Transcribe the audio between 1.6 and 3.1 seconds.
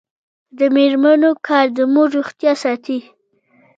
د مور روغتیا ساتي.